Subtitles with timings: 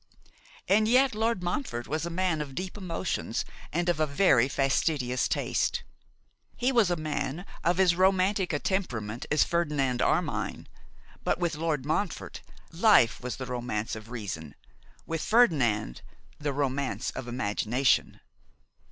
[0.67, 5.27] And yet Lord Montfort was a man of deep emotions, and of a very fastidious
[5.27, 5.83] taste.
[6.57, 10.65] He was a man of as romantic a temperament as Ferdinand Armine;
[11.23, 12.41] but with Lord Montfort,
[12.71, 14.55] life was the romance of reason;
[15.05, 16.01] with Ferdinand,
[16.39, 18.21] the romance of imagination.